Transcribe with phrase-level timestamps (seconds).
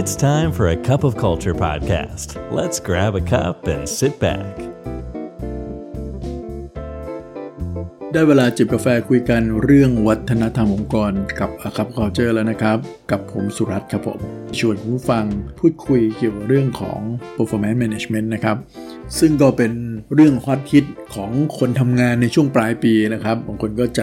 [0.00, 2.28] It's time for a cup of culture podcast.
[2.58, 4.52] Let's grab a cup and sit back.
[8.12, 12.78] ได้เวลาจิบกาแฟคุยกันเรื่องวัฒนธรรมองค์กรกับอาคับคอเจอร์แล้วนะครับ
[13.10, 14.20] กับผมสุรัตน์ครับผม
[14.58, 15.24] ชวนผู้ฟัง
[15.58, 17.00] พูดคุยเกี่ยวกับเรื่องของ
[17.36, 18.56] performance management นะครับ
[19.18, 19.72] ซึ่งก็เป็น
[20.14, 24.02] เรื่องฮอตฮิตของคนทำงานในช่วงปลายปีนะครับ บางคนก็ใจ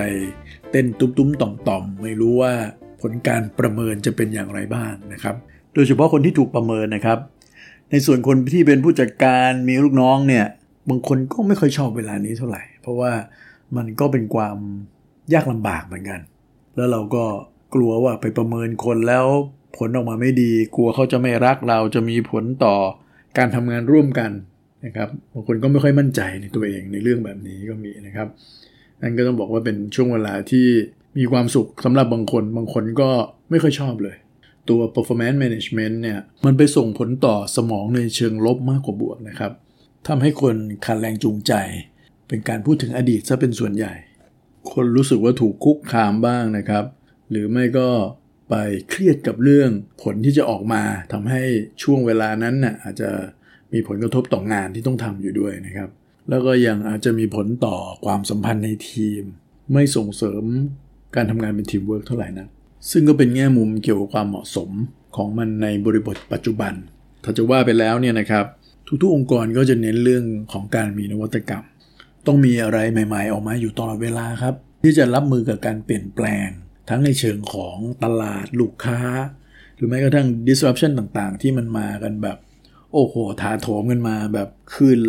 [0.71, 2.54] เต้นตุ้มๆต่อมๆ ไม่รู้ว่า
[3.02, 5.38] ผลการประเมินจะเป็นอย่างไรบ้างนะครับ
[5.74, 7.18] โดยเฉพาะคนที่ถูกประเมินนะครับ
[7.92, 10.46] ในส่วนคนที่เป็นผู้จัดการมีลูกน้องเนี่ย
[10.89, 13.11] บางคนก็ไม่ค่อยชอบเวลานี้เท่าไหร่ เพราะว่า
[13.78, 14.57] มันก็เป็นความ
[15.33, 16.20] ยากลำบากเหมือนกัน
[16.75, 17.25] แล้วเราก็
[17.74, 19.25] กลัวว่าไปประเมินคนแล้ว
[19.78, 22.75] ผลออกมาไม่ดี กลัวเขาจะไม่รักเราจะมีผลต่อ
[23.38, 24.32] การทำงานร่วมกัน
[24.86, 28.28] นะครับบางคนก็ไม่ค่อยมั่นใจในตัวเองในเรื่องแบบนี้ก็มีนะครับ
[29.02, 30.68] นั่นก็ต้องบอกว่าเป็นช่วงเวลาที่
[31.18, 33.09] มีความสุขสำหรับบางคน บางคนก็
[33.50, 34.16] ไม่ค่อยชอบเลย
[34.70, 39.52] ตัว performance management เนี่ยมันไปส่งผลต่อสมองในเชิงลบมากกว่าบวกนะครับ
[40.08, 40.55] ทำให้คน
[40.86, 41.53] ขาดแรงจูงใจ
[42.28, 43.94] เป็นการพูดถึงอดีตซะเป็นส่วนใหญ่
[44.72, 46.86] คนรู้สึกว่าถูกคุกคามบ้างนะครับ
[47.30, 47.89] หรือไม่ก็
[48.50, 48.55] ไป
[48.89, 49.70] เครียดกับเรื่อง
[50.03, 50.83] ผลที่จะออกมา
[51.14, 51.42] ทำให้
[51.83, 53.09] ช่วงเวลานั้นน่ะอาจจะ
[53.73, 55.89] มีผลกระทบต่องานที่ต้องทำอยู่ด้วยนะครับ
[56.30, 59.23] แล้วก็ยังอาจจะมีผลต่อความสัมพันธ์ในทีม
[59.73, 60.44] ไม่ส่งเสริม
[61.16, 62.48] การทำงานเป็นทีมเวิร์กเท่าไหร่นะ
[62.92, 64.70] ซึ่งก็เป็นแง่มุมเกี่ยวกับความเหมาะสม
[65.16, 66.73] ของมันในบริบทปัจจุบัน
[67.23, 68.45] ถ้าจะว่าไปแล้วเนี่ยนะครับ
[69.02, 71.64] ทุกๆองค์กรก็จะเน้นเรื่องของการมีนวัตกรรม
[72.28, 76.48] ต้องมีอะไรใหม่ ๆ ออกมาอยู่ตลอดเวลาครับ ที่จะรับมือกับการเปลี่ยนแปลง
[76.89, 79.00] ทั้งในเชิงของตลาดลูกค้า
[79.76, 82.38] หรือแม้กระทั่ง disruption ต่างๆ ที่มันมากันแบบ
[82.94, 85.00] โอ้โหถาโถมกันมาแบบคืน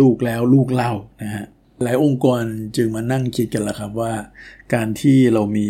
[0.00, 1.46] ลูกแล้วลูกเล่านะฮะ
[1.82, 2.42] หลายองค์กร
[2.76, 4.12] จึงมานั่งคิดกันแล้วครับว่า
[4.74, 5.68] การที่เรามี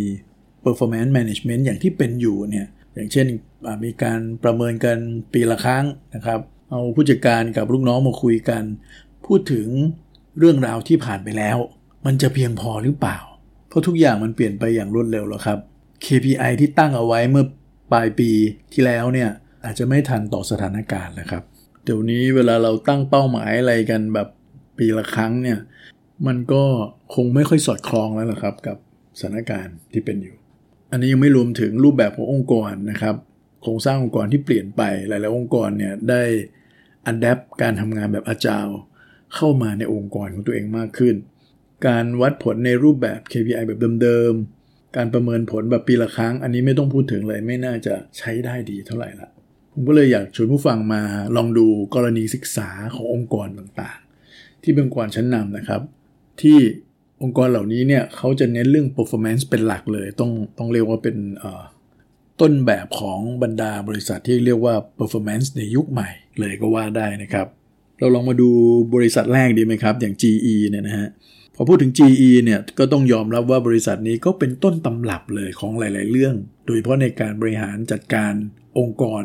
[0.65, 3.27] performance management อย่างที่เป็นอยู่เนี่ยอย่างเช่น
[3.85, 4.99] มีการประเมินกัน
[5.33, 8.63] ปีละครั้งนะครับ เอาผู้จัดการกับลูกน้องมาคุยกัน
[9.27, 9.69] พูดถึง
[10.39, 11.59] เรื่องราวที่ผ่านไปแล้ว
[12.07, 13.19] มันจะเพียงพอหรือเปล่า
[13.69, 15.59] เพราะทุกอย่างมันเปลี่ยนไปอย่างรวดเร็วแล้วครับ
[16.05, 17.45] KPI ที่ตั้งเอาไว้เมื่อ
[17.93, 18.31] ปลายปี
[18.73, 19.31] ที่แล้วเนี่ย
[19.65, 21.43] อาจจะไม่ทันต่อสถานการณ์แล้วครับ
[21.85, 24.29] เดี๋ยวนี้เวลาเราตั้งเป้าหมายอะไรกันแบบ
[24.79, 25.59] ปีละครั้งเนี่ย
[26.27, 26.63] มันก็
[27.15, 28.77] คงไม่ค่อยสอดคล้องแล้วล่ะครับ กับ
[29.19, 30.37] สถานการณ์ที่เป็นอยู่
[30.93, 33.17] อันนี้ยังไม่รวมถึงรูปแบบขององค์กรนะครับ
[33.63, 36.23] โครงสร้างองค์กรที่เปลี่ยนไปหลายๆองค์กรเนี่ยได้
[37.07, 38.67] อัดแอปการทำงานแบบอาจาร
[39.35, 41.15] เข้ามาในองค์กรของตัวเองมากขึ้น
[41.87, 49.29] การวัดผลในรูปแบบ KPI แบบเดิมๆ การประเมินผลแบบปีละครั้ง อันนี้ไม่ต้องพูดถึงเลยไม่น่าจะใช้ได้ดีเท่าไหร่ละ
[49.73, 51.03] ผมก็เลยอยากชวนผู้ฟังมา
[51.37, 55.83] ลองดูกรณีศึกษาขององค์กรต่างๆ ที่เป็นองค์กรชั้นนำนะครับ
[56.43, 56.59] ที่
[57.23, 61.17] องค์กรเหล่านี้เนี่ยเขาจะเน้นเรื่อง performance เป็นหลักเลย ต้องต้องเรียกว่าเป็น
[62.41, 67.47] ต้นแบบของบรรดาบริษัทที่เรียกว่า performance ในยุคใหม่เลยก็ว่าได้นะครับ
[67.99, 68.51] เราลองมาดู
[68.95, 71.09] บริษัทแรกดีไหมครับ อย่าง GE เนี่ยนะฮะ
[71.55, 76.35] พอพูดถึง GE เนี่ยก็ต้องยอมรับว่าบริษัทนี้ก็เป็นต้นตำรับเลยของหลาย ๆ เรื่อง
[76.67, 78.33] โดยเฉพาะในการบริหารจัดการ
[78.79, 79.23] องค์กร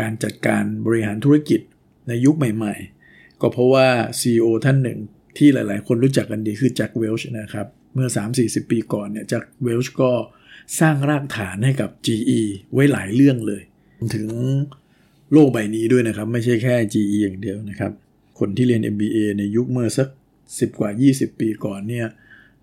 [0.00, 1.60] การจัดการบริหารธุรกิจ
[2.08, 2.74] ในยุคใหม่
[3.08, 3.88] ๆ ก็เพราะว่า
[4.20, 4.98] CEO ท่านหนึ่ง
[5.36, 8.08] ที่หลาย ๆ คนรู้จักกันดีคือแจ็คเวลช์นะครับ เมื่อ
[8.40, 10.10] 3-40 ปีก่อนเนี่ยแจ็คเวลช์ก็
[10.80, 12.40] สร้างรากฐานให้กับ GE
[12.72, 13.62] ไว้หลายเรื่องเลย
[14.14, 14.28] ถึง
[15.32, 17.92] โลกใบนี้ด้วยนะครับ ไม่ใช่แค่ GE อย่างเดียวนะครับ
[18.38, 20.08] คนที่เรียน MBA ในยุคเมื่อสัก
[20.42, 22.06] 10 กว่า 20 ปีก่อนเนี่ย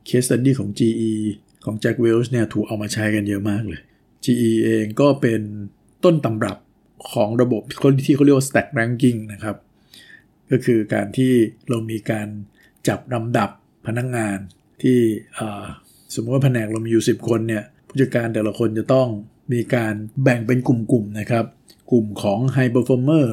[0.06, 1.14] เคสตัดดี้ของ GE
[1.66, 3.82] ของแจ็คเวลช์เนี่ยถูกเอามาใช้กันเยอะมากเลย
[4.24, 5.42] GE เองก็เป็น
[6.04, 6.58] ต้นตำรับ
[7.12, 9.56] ของระบบคนที่เขาเรียกว่า stack ranking นะครับ
[10.52, 11.32] ก็คือการที่
[11.70, 12.28] เรามีการ
[12.90, 13.50] จับลำดับ
[13.88, 14.38] พนักงงาน
[14.82, 14.98] ที่
[16.14, 19.08] สมมติว่าแผนกเรามีอยู่ 10 คนเนี่ยผู้จัดการแต่ละคนจะต้อง
[19.54, 21.46] มีการแบ่งเป็นกลุ่มๆนะครับ
[21.92, 23.28] กลุ่มของ High Performer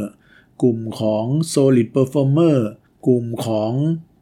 [0.63, 1.25] กลุ่มของ
[1.55, 2.57] Solid Performer
[3.07, 3.73] กลุ่มของ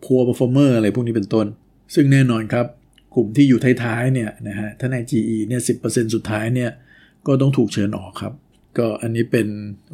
[0.04, 1.46] Poor Performer อะไรพวกนี้เป็นต้น
[1.94, 2.66] ซึ่งแน่นอนครับ
[3.14, 6.70] กลุ่มที่อยู่ท้ายๆเนี่ยนะฮะถ้าใน GE เนี่ย10%สุดท้ายเนี่ย
[7.26, 8.32] ก็ต้องถูกเชิญออกครับ
[8.78, 9.46] ก็อันนี้เป็น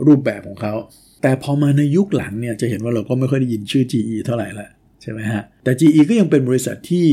[0.07, 0.75] รูปแบบของเขา
[1.23, 4.69] แต่พอมาในยุคหลังเนี่ยจะเห็นว่าเราก็ไม่ค่อยได้ยินชื่อ GE เท่าไหร่ละ
[5.03, 7.07] ใช่ไหมฮะ แต่ GE ก็ยังเป็นบริษัทที่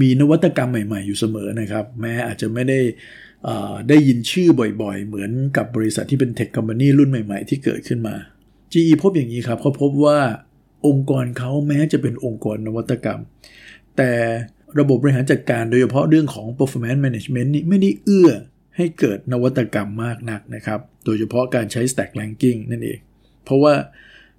[0.00, 2.80] มีนวัตกรรมใหม่ ๆ อยู่เสมอนะครับ แม้อาจจะไม่ได้
[3.88, 4.48] ได้ยินชื่อ
[4.82, 8.14] บ่อยๆ เหมือนกับบริษัทที่เป็นเทคคอมพานีรุ่นใหม่ ๆ ที่เกิดขึ้นมา
[8.72, 10.18] GE พบอย่างนี้ครับเขาพบว่า
[10.86, 13.20] องค์กรเขาแม้จะเป็นองค์กรนวัตกรรม
[13.96, 14.12] แต่
[14.78, 18.30] ระบบบริหารจัดการโดยเฉพาะเรื่องของ performance management นี่ไม่ได้เอื้อ
[18.76, 22.98] ให้เกิดนวัตกรรมมากนักนะครับ โดยเฉพาะการใช้ stack ranking นั่นเอง
[23.44, 23.74] เพราะว่า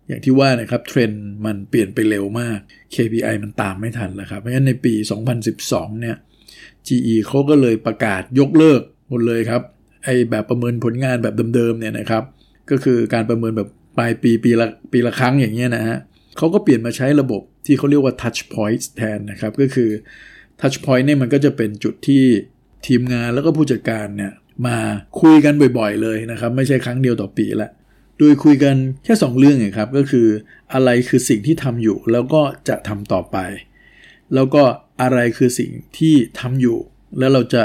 [0.07, 2.59] อย่างที่ว่านะครับเทรนด์มันเปลี่ยนไปเร็วมาก
[2.95, 4.93] KPI มันตามไม่ทันแล้วครับ เพราะฉะนั้นในปี
[5.47, 6.15] 2012 เนี่ย
[6.87, 9.61] GE เขาก็เลยประกาศยกเลิกหมดเลยครับ
[10.03, 12.23] ไอแบบประเมินผลงานแบบเดิมๆเนี่ยนะครับ
[12.69, 15.97] ก็คือการประเมินแบบปลายปีปีละปีละครั้งอย่างเงี้ยนะฮะ
[16.37, 19.89] เขาก็เปลี่ยนมาใช้ระบบที่เขาเรียกว่า touch point แทนนะครับ ก็คือ
[20.61, 22.23] touch point เนี่ยมันก็จะเป็นจุดที่
[22.87, 24.33] ทีมงานแล้วก็ผู้จัดการเนี่ย
[24.67, 24.77] มา
[25.21, 27.69] คุยกันบ่อยๆเลยนะครับ ไม่ใช่ครั้งเดียวต่อปีละ
[28.17, 30.27] โดยคุยกันแค่ 2 เรื่องเองครับก็คือ
[30.73, 33.37] อะไรคือสิ่งที่ทำอยู่ แล้วก็จะทำต่อไป
[34.33, 34.63] แล้วก็
[35.01, 36.77] อะไรคือสิ่งที่ทำอยู่
[37.19, 37.63] แล้วเราจะ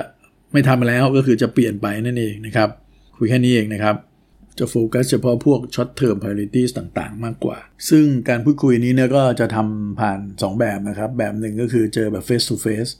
[0.52, 2.68] ไม่ทำแล้วก็คือจะเปลี่ยนไปนั่นเองนะครับ
[3.16, 3.96] คุยแค่นี้เองนะครับ
[4.58, 7.58] จะโฟกัสเฉพาะพวก short term priorities ต่างๆ มากกว่า
[7.90, 12.92] ซึ่งการพูดคุยนี้เนี่ยก็จะทำผ่าน 2 แบบนะครับ แบบหนึ่งก็คือเจอแบบ face to face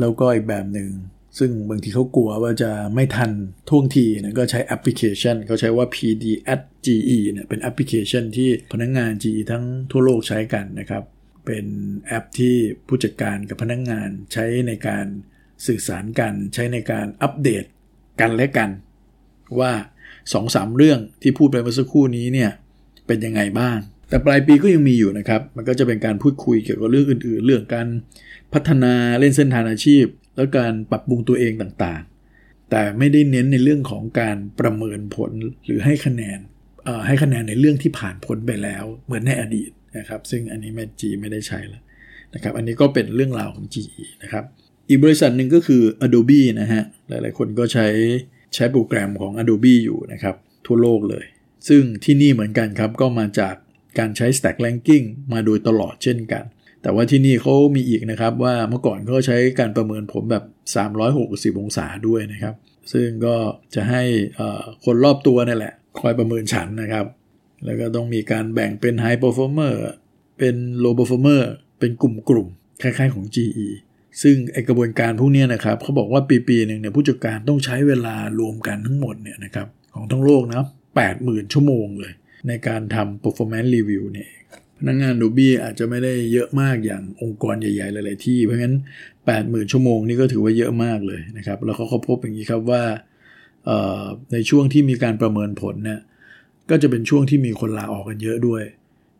[0.00, 0.90] แล้วก็อีกแบบหนึ่ง
[1.38, 3.30] ซึ่งบางทีเขากลัวว่าจะไม่ทัน
[3.68, 6.24] ท่วงทีนะก็ใช้แอปพลิเคชันเขาใช้ว่า PD
[6.54, 11.04] at GE เนี่ยเป็นแอปพลิเคชันที่พนักงาน GE ทั้งทั่วโลกใช้กันนะครับ
[11.46, 11.66] เป็น
[12.08, 12.54] แอปที่
[12.86, 15.06] ผู้จัดการกับพนักงานใช้ในการ
[15.66, 17.64] สื่อสารกัน ใช้ในการอัปเดต
[18.20, 18.70] กันและกัน
[19.60, 19.72] ว่า
[20.10, 22.50] 2อสเรื่องที่พูดไปเมื่อสักครู่นี้เนี่ย
[23.06, 23.78] เป็นยังไงบ้าง
[24.08, 27.88] แต่ปลายปีก็ยังมีอยู่นะครับ มันก็จะเป็นการพูดคุยเกี่ยวกับเรื่องอื่น ๆ เรื่องการ
[28.52, 35.32] พัฒนาเรื่องเส้นทางอาชีพ แล้วการปรับปรุงตัวเองต่างๆ แต่ไม่ได้เน้นในเรื่องของการประเมินผล
[35.64, 36.38] หรือให้คะแนน
[37.06, 41.82] ให้คะแนนในเรื่องที่ผ่านพ้นไปแล้ว เหมือนในอดีตนะครับ ซึ่งอันนี้แมจีไม่ได้ใช้แล้ว
[42.34, 44.44] นะครับ อันนี้ก็เป็นเรื่องราวของ GE นะครับ
[44.88, 47.86] อีกบริษัทหนึ่งก็คือ Adobe นะฮะ หลายๆ คนก็ใช้
[48.54, 50.36] ใช้โปรแกรมของ Adobe อยู่นะครับ
[50.66, 51.24] ทั่วโลกเลย
[51.68, 53.54] ซึ่งที่นี่เหมือนกันครับ ก็มาจาก
[53.98, 56.44] การใช้ Stack Ranking มาโดยตลอดเช่นกัน
[56.82, 60.44] แต่ว่าที่นี่เขามีอีกนะครับว่าเมื่อก่อนเขาใช้การประเมินผลแบบ
[61.02, 62.54] 360 องศาด้วยนะครับ
[62.92, 63.36] ซึ่งก็
[63.74, 64.02] จะให้
[64.84, 67.06] คนรอบตัวนี่แหละ คอยประเมินฉันนะครับ
[67.64, 69.74] แล้วก็ต้องมีการแบ่งเป็น High Performer
[70.38, 71.42] เป็น Low Performer
[71.78, 73.68] เป็นกลุ่มๆ คล้ายๆของ GE
[74.22, 82.12] ซึ่งไอกระบวนการพวกนี้นะครับเขาบอกว่าปีปีหนึ่งเนี่ยผู้จัดการต้องใช้เวลารวมกันทั้งหมดเนี่ยนะครับของทั้งโลกนะแปดหมื่นชั่วโมงเลย
[82.48, 84.28] ในการทำ performance review เนี่ย
[84.86, 88.74] นักงงานดูบี้อาจจะไม่ได้เยอะมากอย่างองค์กรใหญ่ๆ หลาย ๆ ที่ เพราะงั้น
[89.22, 92.82] 80,000 ชั่วโมงนี่ก็ถือว่าเยอะมากเลยนะครับ แล้วเขาก็พบอย่างนี้ครับว่า
[94.32, 96.00] ในช่วงที่มีการประเมินผลเนี่ย
[96.70, 98.62] ก็จะเป็นช่วงที่มีคนลาออกกันเยอะด้วย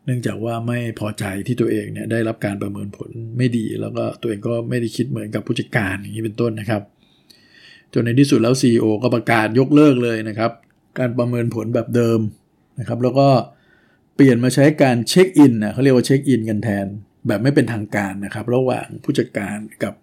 [0.05, 6.81] เนื่องจากว่าไม่พอใจที่ตัวเองเนี่ยได้รับการประเมินผลไม่ดี แล้วก็ตัวเองก็ไม่ได้คิดเหมือนกับผู้จัดการอย่างนี้เป็นต้นนะครับ
[7.93, 10.51] จนในที่สุดแล้ว CEO ก็ประกาศยกเลิกเลยนะครับ
[10.99, 12.19] การประเมินผลแบบเดิม
[12.79, 13.27] นะครับ แล้วก็
[14.15, 16.85] เปลี่ยนมาใช้การเช็คอินนะเขาเรียกว่าเช็คอินกันแทน
[17.27, 19.93] แบบไม่เป็นทางการนะครับ ระหว่างผู้จัดการกับ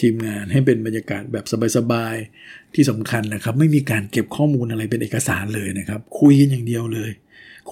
[0.00, 1.44] ทีมงานให้เป็นบรรยากาศแบบ
[1.76, 7.10] สบายๆที่สำคัญนะครับ ไม่มีการเก็บข้อมูลอะไรเป็นเอกสารเลยนะครับ คุยกันอย่างเดียวเลย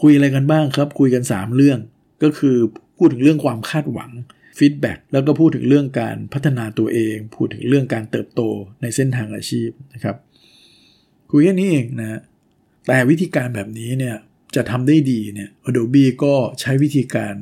[0.01, 1.79] คุยอะไรกันบ้างครับ คุยกัน 3 เรื่อง
[2.23, 2.57] ก็คือ
[2.97, 4.11] พูดถึงเรื่องความคาดหวัง
[4.59, 8.43] feedback แล้วก็พูดถึงเรื่องการพัฒนาตัวเอง พูดถึงเรื่องการเติบโต
[8.83, 10.17] ในเส้นทางอาชีพนะครับ
[11.31, 12.21] คุยแค่นี้เองนะ
[12.87, 14.17] แต่วิธีการแบบนี้เนี่ย
[14.57, 17.35] จะทำได้ดีเนี่ย Adobe ก็ใช้วิธีการ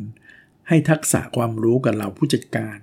[0.69, 2.77] ให้ทักษะความรู้กับเราผู้จัดการ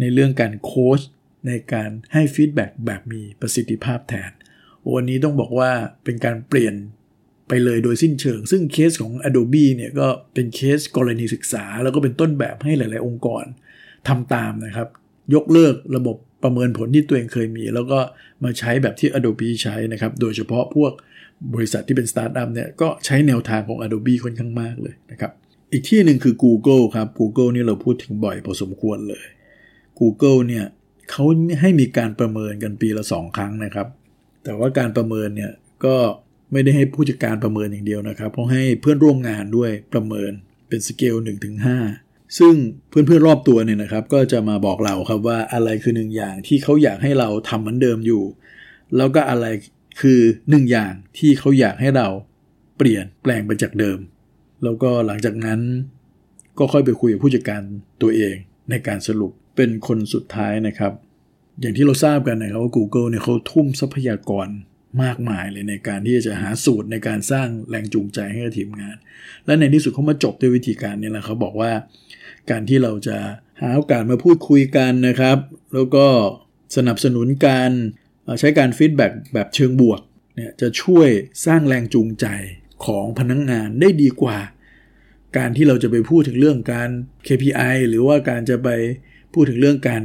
[0.00, 1.00] ในเรื่องการโค้ช
[1.46, 4.30] ในการให้ feedback แบบมีประสิทธิภาพแทน
[4.94, 5.70] วันนี้ต้องบอกว่า
[6.04, 6.74] เป็นการเปลี่ยน
[7.48, 13.44] ไปเลยโดยสิ้นเชิง ซึ่งเคสของ Adobe เนี่ยก็เป็นเคสกรณีศึกษา แล้วก็เป็นต้นแบบให้หลาย ๆ องค์กร
[14.08, 14.88] ทำตามนะครับ
[15.34, 17.98] ยกเลิกระบบประเมินผลที่ตัวเองเคยมี แล้วก็
[18.44, 20.92] มาใช้แบบที่ Adobe ใช้นะครับ โดยเฉพาะพวก
[21.54, 25.32] บริษัทที่เป็นสตาร์ทอัพเนี่ยก็ใช้แนวทางของ Adobe ค่อนข้างมากเลยนะครับ
[25.72, 29.26] อีกที่หนึ่งคือ Google ครับ Google นี่เราพูดถึงบ่อยพอสมควรเลย
[30.00, 30.64] Google เนี่ย
[31.10, 31.24] เขา
[31.60, 33.86] ให้มีการประเมินกันปีละ 2 ครั้งนะครับ
[34.44, 35.52] แต่ว่าการประเมินเนี่ย
[35.84, 35.96] ก็
[36.52, 40.32] ไม่ได้ให้ผู้จัดการประเมินอย่างเดียวนะครับเพราะให้เพื่อนร่วมงานด้วยประเมิน
[40.68, 41.56] เป็นสเกล1-5ถึง
[42.38, 42.54] ซึ่ง
[42.88, 48.22] เพื่อนๆรอบตัวเนี่ยนะครับ ก็จะมาบอกเราครับว่าอะไรคือหนึ่งอย่างที่เขาอยากให้เราทำเหมือนเดิมอยู่
[48.96, 49.46] แล้วก็อะไร
[50.00, 50.20] คือ
[50.50, 52.08] หนึ่งอย่างที่เขาอยากให้เรา
[52.76, 53.98] เปลี่ยนแปลงไปจากเดิม
[54.64, 55.60] แล้วก็หลังจากนั้น
[56.58, 57.62] ก็ค่อยไปคุยกับผู้จัดการ
[58.02, 58.34] ตัวเอง
[58.70, 60.92] ในการสรุปเป็นคนสุดท้ายนะครับ
[61.60, 64.48] อย่างที่เราทราบกันนะครับว่า Google เนี่ยเขาทุ่มทรัพยากร
[65.02, 68.96] มากมายเลยในการที่จะหาสูตรในการสร้างแรงจูงใจให้กับทีมงาน
[69.46, 71.72] และในที่สุดเขามาจบด้วยวิธีการนี้แหละเขาบอกว่า
[72.50, 73.16] การที่เราจะ
[73.60, 75.38] หาโอกาสมาพูดคุยกันนะครับ
[75.74, 76.06] แล้วก็
[76.76, 77.70] สนับสนุนการ
[78.40, 80.00] ใช้การฟีดแบ็แบบเชิงบวก
[80.34, 81.08] เนี่ยจะช่วย
[81.46, 82.26] สร้างแรงจูงใจ
[82.84, 84.38] ของพนักงงานได้ดีกว่า
[85.36, 86.90] การที่เราจะไปพูดถึงเรื่องการ
[87.26, 88.68] KPI หรือว่าการจะไป
[89.34, 90.02] พูดถึงเรื่องการ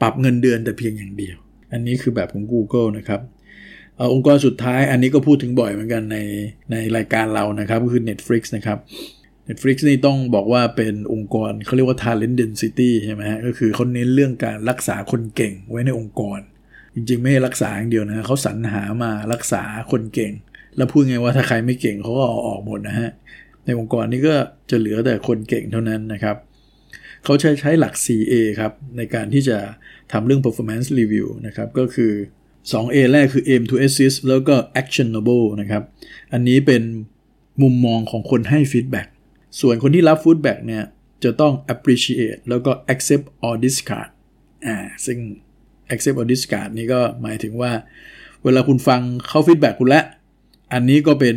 [0.00, 1.36] ปรับเงินเดือนแต่เพียงอย่างเดียว
[1.72, 3.20] อันนี้คือแบบของ Google นะครับ
[4.14, 6.18] องค์กรสุดท้ายอันนี้ก็พูดถึงบ่อยเหมือนกันใน
[6.72, 8.78] ในรายการเรานะครับก็คือ Netflix นะครับ
[9.48, 16.38] Netflix นี่ต้องบอกว่าเป็นองค์กรเขาเรียกว่า talent density ใช่ไหมฮะก็คือเขาเน้นเรื่องการรักษาคนเก่งไว้ในองค์กร
[16.96, 19.62] จริงๆ ไม่รักษาอย่างเดียวนะเขาสรรหามารักษา
[19.92, 20.32] คนเก่ง
[20.76, 23.10] แล้วพูดไงว่าถ้าใครไม่เก่งเขาก็เอาออกหมดนะฮะ
[23.64, 24.34] ในองค์กรนี้ก็
[24.70, 26.36] จะเหลือแต่คนเก่งเท่านั้นนะครับ
[27.24, 29.58] เขาใช้ใช้หลัก CA ครับ ในการที่จะ
[30.12, 32.12] ทำเรื่อง performance review นะครับ ก็คือ
[32.72, 35.82] 2A แรกคือ aim to assist แล้วก็ actionable นะครับ
[36.32, 36.82] อันนี้เป็น
[37.62, 39.08] มุมมองของคนให้ feedback
[39.60, 40.84] ส่วนคนที่รับ feedback เนี่ย
[41.24, 44.08] จะต้อง appreciate แล้วก็ accept or discard
[44.66, 44.76] อ่า
[45.06, 45.18] ซึ่ง
[45.92, 47.72] accept or discard นี่ก็หมายถึงว่า
[48.44, 50.04] เวลาคุณฟังเขา feedback คุณแล้ว
[50.72, 51.36] อันนี้ก็เป็น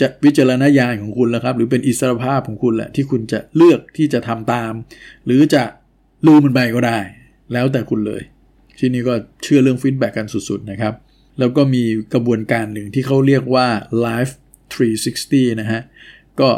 [0.00, 4.72] จะวิจารณญาณของคุณแล้วครับ หรือเป็นอิสรภาพของคุณแหละที่คุณจะเลือกที่จะทำตาม
[5.26, 5.62] หรือจะ
[6.26, 6.98] ลืมมันไปก็ได้
[7.52, 8.22] แล้วแต่คุณเลย
[8.78, 10.94] ที่นี้ก็เชื่อเรื่อง feedback กันสุดๆนะครับ
[11.38, 11.82] แล้วก็มี
[12.14, 13.66] กระบวนการหนึ่งที่เขาเรียกว่า
[14.04, 14.32] live
[14.76, 15.82] 360 นะฮะ
[16.40, 16.50] ก็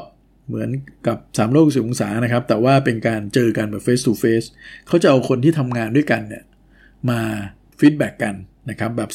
[0.48, 0.70] เหมือน
[1.06, 4.46] กับ360 องศานะครับ แต่ว่าเป็นการเจอกันแบบ face to face
[4.86, 6.42] เขาจะเอาคนที่ทำงานด้วยกันเนี่ย
[7.10, 7.20] มา
[7.78, 8.34] ฟีดแบ็กกัน
[8.70, 9.10] นะครับแบบ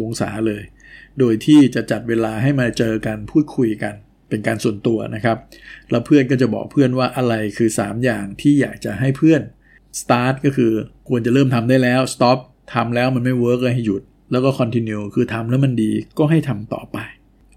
[0.00, 0.62] 360 องศาเลย
[1.18, 3.94] โดยที่จะจัดเวลาให้มาเจอกันพูดคุยกัน
[4.28, 5.38] เป็นการส่วนตัวนะครับ
[5.90, 9.42] แล้วเพื่อนก็จะบอกเพื่อนว่าอะไรคือ 3 อย่างที่อยากจะให้เพื่อน
[10.00, 10.72] start ก็คือ
[11.08, 12.38] ควรจะเริ่มทำได้แล้ว stop
[12.74, 16.98] ทำแล้วมันไม่ work ก็ให้หยุด แล้วก็ continue คือทำแล้วมันดีก็ให้ทำต่อไป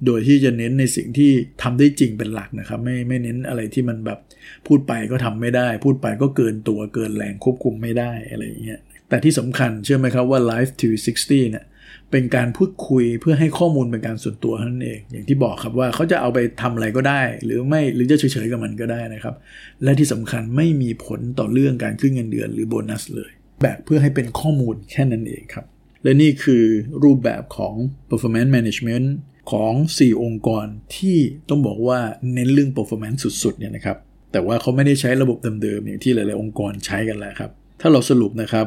[0.05, 1.31] โดยที่จะเน้นในสิ่งที่
[1.63, 4.19] ทำได้จริงเป็นหลักนะครับ ไม่ไม่เน้นอะไรที่มันแบบ
[4.67, 11.65] พูดไปก็ทำไม่ได้ พูดไปก็เกินตัวเกินแรงควบคุมไม่ได้อะไรอย่างเงี้ย แต่ที่สำคัญเชื่อไหมครับว่า Live 360เนี่ย
[12.11, 19.35] เป็นการพูดคุยเพื่อให้ข้อมูลเป็นการส่วนตัวนั่นเอง อย่างที่บอกครับว่าเขาจะเอาไปทำอะไรก็ได้ หรือไม่หรือจะเฉยๆกับมันก็ได้นะครับ
[19.83, 25.65] และที่สำคัญไม่มีผลต่อเรื่องการขึ้นเงินเดือนหรือโบนัสเลย แบบเพื่อให้เป็นข้อมูลแค่นั้นเองครับ
[26.03, 26.63] และนี่คือ
[27.03, 27.73] รูปแบบของ
[28.09, 29.07] performance management
[29.51, 31.17] ของ 4 องค์กรที่
[31.49, 31.99] ต้องบอกว่า
[32.33, 33.97] เน้นเรื่อง performance สุดๆเนี่ยนะครับ
[34.31, 37.51] แต่ว่าเขาไม่ได้ใช้ระบบเดิมๆอย่างที่หลายๆองค์กรใช้กันแล้วครับ
[37.81, 38.65] ถ้าเราสรุปนะครับ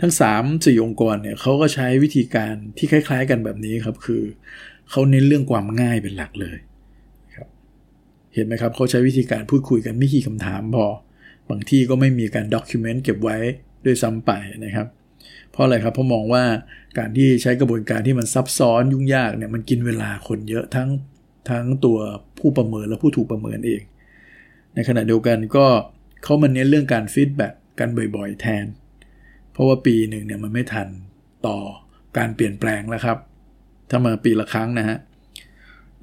[0.00, 4.22] ทั้ง3 4องค์กรเนี่ยเขาก็ใช้วิธีการที่คล้าย ๆ กันแบบนี้ครับ คือ
[4.90, 6.58] เขาเน้นเรื่องความง่ายเป็นหลักเลย
[7.34, 7.48] ครับ
[8.34, 10.86] เห็นไหมครับเขาใช้วิธีการพูดคุยกันไม่กี่คำถามพอ
[11.50, 13.36] บางที่ก็ไม่มีการด็อกิเมนต์เก็บไว้
[13.84, 14.30] ด้วยซ้ำไป
[14.64, 14.86] นะครับ
[15.50, 16.44] เพราะอะไรครับเพราะมองว่า
[16.98, 20.90] การที่ใช้กระบวนการที่มันซับซ้อนยุ่งยากเนี่ยมันกินเวลาคนเยอะทั้ง
[21.50, 21.98] ทั้งตัว
[22.38, 23.82] ผู้ประเมินและผู้ถูกประเมินเอง
[24.74, 25.66] ในขณะเดียวกันก็
[26.22, 28.64] เขามันเน้นเรื่องการ feedback กันบ่อยๆ แทน
[29.58, 30.88] เพราะว่าปีหนึ่งเนี่ยมันไม่ทัน
[31.46, 31.58] ต่อ
[32.18, 33.18] การเปลี่ยนแปลงแล้วครับ
[33.90, 34.98] ถ้ามาปีละครั้งนะฮะ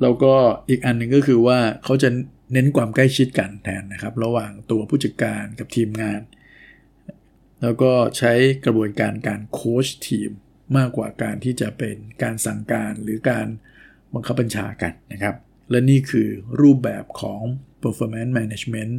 [0.02, 0.34] แล้วก็
[0.70, 2.10] อีกอันหนึ่งก็คือว่าเขาจะ
[2.54, 6.22] เน้นความใกล้ชิดกันแทนนะครับ ระหว่างตัวผู้จัดการกับทีมงาน
[7.62, 8.34] แล้วก็ใช้
[8.66, 10.30] กระบวนการการโค้ชทีม
[10.78, 13.48] มากกว่าการที่จะเป็นการสั่งการหรือการ
[14.14, 15.36] บังคับบัญชากันนะครับ
[15.72, 16.28] และนี่คือ
[16.62, 17.42] รูปแบบของ
[17.84, 18.94] performance management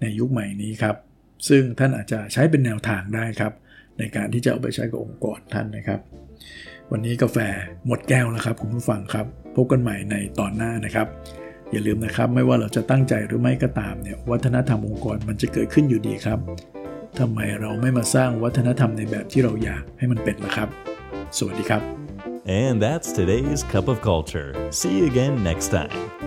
[0.00, 0.96] ในยุคใหม่นี้ครับ
[1.48, 3.52] ซึ่งท่านอาจจะใช้เป็นแนวทางได้ครับ
[3.98, 6.00] ในการที่จะเอาไปใช้กับองค์กรท่านนะครับ
[6.90, 7.38] วันนี้กาแฟ
[7.86, 9.26] หมดแก้วแล้วครับคุณผู้ฟังครับ
[9.56, 11.06] พบกันใหม่ในตอนหน้านะครับ
[11.72, 16.38] อย่าลืมนะครับไม่ว่าเราจะตั้งใจหรือไม่ก็ตามเนี่ยวัฒนธรรมองค์กรมันจะเกิดขึ้นอยู่ดีครับ
[17.18, 20.68] ทำไมเราไม่มาสร้างวัฒนธรรมในแบบที่เราอยากให้มันเป็นล่ะครับ
[21.38, 21.82] สวัสดีครับ
[22.46, 24.50] And that's today's Cup of Culture.
[24.70, 26.25] See you again next time.